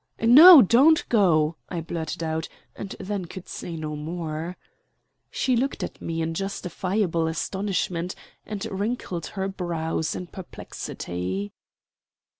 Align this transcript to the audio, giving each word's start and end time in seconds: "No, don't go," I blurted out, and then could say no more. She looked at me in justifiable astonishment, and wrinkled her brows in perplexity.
"No, 0.19 0.63
don't 0.63 1.07
go," 1.09 1.57
I 1.69 1.79
blurted 1.79 2.23
out, 2.23 2.49
and 2.75 2.95
then 2.99 3.25
could 3.25 3.47
say 3.47 3.75
no 3.75 3.95
more. 3.95 4.57
She 5.29 5.55
looked 5.55 5.83
at 5.83 6.01
me 6.01 6.23
in 6.23 6.33
justifiable 6.33 7.27
astonishment, 7.27 8.15
and 8.43 8.65
wrinkled 8.71 9.27
her 9.27 9.47
brows 9.47 10.15
in 10.15 10.25
perplexity. 10.25 11.53